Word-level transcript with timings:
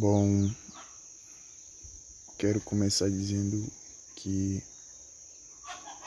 Bom, 0.00 0.50
quero 2.38 2.58
começar 2.62 3.10
dizendo 3.10 3.70
que 4.16 4.62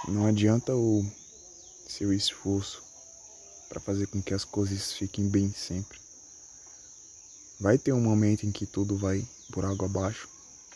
não 0.08 0.26
adianta 0.26 0.74
o 0.76 1.06
seu 1.88 2.12
esforço 2.12 2.82
para 3.70 3.80
fazer 3.80 4.08
com 4.08 4.20
que 4.20 4.34
as 4.34 4.44
coisas 4.44 4.94
fiquem 4.94 5.30
bem 5.30 5.54
sempre. 5.54 6.00
Vai 7.60 7.78
ter 7.78 7.94
um 7.94 8.02
momento 8.02 8.48
em 8.48 8.52
que 8.52 8.66
tudo 8.66 8.98
vai 8.98 9.24
por 9.52 9.64
água 9.64 9.86
abaixo, 9.86 10.28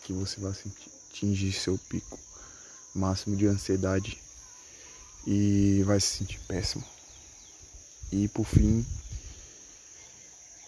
que 0.04 0.14
você 0.14 0.40
vai 0.40 0.54
atingir 1.10 1.54
seu 1.54 1.76
pico 1.90 2.20
máximo 2.94 3.36
de 3.36 3.48
ansiedade 3.48 4.22
e 5.26 5.82
vai 5.88 6.00
se 6.00 6.18
sentir 6.18 6.40
péssimo. 6.42 6.86
E 8.12 8.28
por 8.28 8.46
fim, 8.46 8.86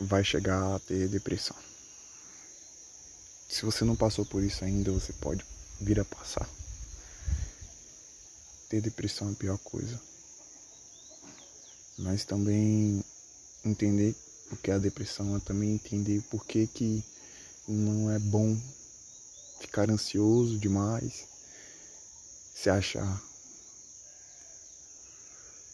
vai 0.01 0.23
chegar 0.23 0.77
a 0.77 0.79
ter 0.79 1.07
depressão. 1.07 1.55
Se 3.59 3.65
você 3.65 3.83
não 3.83 3.93
passou 3.93 4.25
por 4.25 4.41
isso 4.41 4.63
ainda, 4.63 4.89
você 4.89 5.11
pode 5.11 5.45
vir 5.81 5.99
a 5.99 6.05
passar. 6.05 6.49
Ter 8.69 8.79
depressão 8.79 9.27
é 9.27 9.31
a 9.33 9.35
pior 9.35 9.57
coisa. 9.57 9.99
Mas 11.97 12.23
também 12.23 13.03
entender 13.65 14.15
o 14.49 14.55
que 14.55 14.71
é 14.71 14.75
a 14.75 14.77
depressão 14.77 15.35
é 15.35 15.41
também 15.41 15.73
entender 15.73 16.21
por 16.31 16.45
que, 16.45 16.67
que 16.67 17.03
não 17.67 18.09
é 18.09 18.17
bom 18.17 18.57
ficar 19.59 19.89
ansioso 19.89 20.57
demais, 20.57 21.27
se 22.55 22.69
achar 22.69 23.21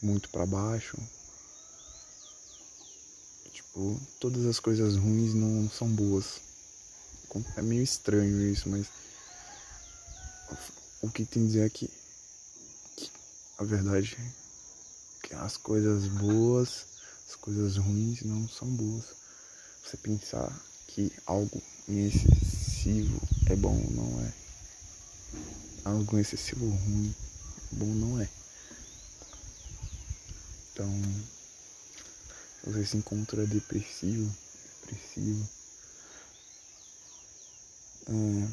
muito 0.02 0.28
para 0.30 0.48
baixo. 0.48 0.98
Tipo, 3.54 4.02
todas 4.20 4.44
as 4.48 4.60
coisas 4.60 4.96
ruins 4.96 5.36
não 5.36 5.70
são 5.70 5.88
boas. 5.88 6.55
É 7.58 7.62
meio 7.62 7.84
estranho 7.84 8.42
isso, 8.50 8.70
mas 8.70 8.88
o 11.02 11.10
que 11.10 11.26
tem 11.26 11.44
a 11.44 11.46
dizer 11.46 11.66
é 11.66 11.70
que, 11.70 11.90
que 12.96 13.12
a 13.58 13.64
verdade 13.64 14.18
é 14.20 15.28
que 15.28 15.36
as 15.36 15.58
coisas 15.58 16.08
boas, 16.08 16.86
as 17.28 17.36
coisas 17.36 17.78
ruins 17.78 18.22
não 18.22 18.48
são 18.48 18.68
boas. 18.70 19.06
Você 19.84 19.98
pensar 19.98 20.52
que 20.88 21.12
algo 21.26 21.62
excessivo 21.90 23.20
é 23.48 23.56
bom 23.56 23.76
não 23.92 24.22
é. 24.22 24.34
Algo 25.84 26.18
excessivo 26.18 26.70
ruim 26.70 27.14
bom 27.72 27.86
não 27.86 28.22
é. 28.22 28.30
Então, 30.72 30.90
você 32.64 32.86
se 32.86 32.98
encontra 32.98 33.46
depressivo, 33.46 34.34
depressivo 34.82 35.55
é, 38.08 38.48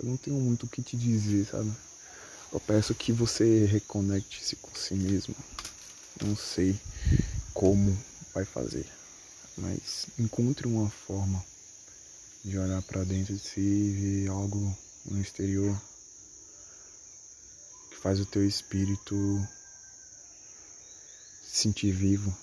eu 0.00 0.06
não 0.06 0.16
tenho 0.16 0.36
muito 0.36 0.66
o 0.66 0.68
que 0.68 0.82
te 0.82 0.96
dizer, 0.96 1.46
sabe? 1.46 1.72
Eu 2.52 2.60
peço 2.60 2.94
que 2.94 3.12
você 3.12 3.64
reconecte-se 3.64 4.56
com 4.56 4.74
si 4.74 4.94
mesmo. 4.94 5.34
Não 6.22 6.36
sei 6.36 6.78
como 7.52 7.96
vai 8.32 8.44
fazer, 8.44 8.86
mas 9.56 10.06
encontre 10.18 10.66
uma 10.66 10.90
forma 10.90 11.44
de 12.44 12.58
olhar 12.58 12.80
para 12.82 13.04
dentro 13.04 13.34
de 13.34 13.40
si 13.40 13.60
e 13.60 14.22
ver 14.24 14.30
algo 14.30 14.76
no 15.04 15.20
exterior 15.20 15.80
que 17.90 17.96
faz 17.96 18.20
o 18.20 18.26
teu 18.26 18.46
espírito 18.46 19.14
se 21.42 21.62
sentir 21.62 21.92
vivo. 21.92 22.36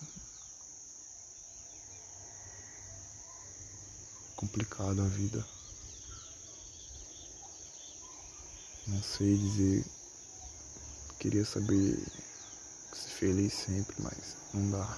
Complicado 4.36 5.02
a 5.02 5.08
vida. 5.08 5.46
Não 8.88 9.02
sei 9.02 9.38
dizer. 9.38 9.86
Queria 11.20 11.46
saber 11.46 11.98
ser 12.92 13.10
feliz 13.10 13.54
sempre, 13.54 13.96
mas 14.00 14.36
não 14.54 14.72
dá. 14.72 14.98